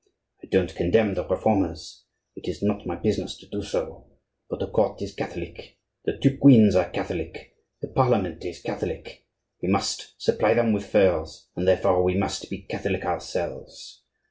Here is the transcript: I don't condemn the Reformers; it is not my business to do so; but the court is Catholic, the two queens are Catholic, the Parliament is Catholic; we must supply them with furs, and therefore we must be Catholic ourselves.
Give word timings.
I 0.43 0.47
don't 0.47 0.73
condemn 0.73 1.13
the 1.13 1.27
Reformers; 1.27 2.05
it 2.35 2.47
is 2.49 2.63
not 2.63 2.87
my 2.87 2.95
business 2.95 3.37
to 3.37 3.45
do 3.45 3.61
so; 3.61 4.07
but 4.49 4.59
the 4.59 4.65
court 4.65 4.99
is 5.03 5.13
Catholic, 5.13 5.77
the 6.05 6.17
two 6.17 6.39
queens 6.39 6.75
are 6.75 6.89
Catholic, 6.89 7.53
the 7.83 7.87
Parliament 7.87 8.43
is 8.43 8.63
Catholic; 8.63 9.27
we 9.61 9.69
must 9.69 10.19
supply 10.19 10.55
them 10.55 10.73
with 10.73 10.87
furs, 10.87 11.49
and 11.55 11.67
therefore 11.67 12.01
we 12.03 12.15
must 12.17 12.49
be 12.49 12.63
Catholic 12.63 13.05
ourselves. 13.05 14.01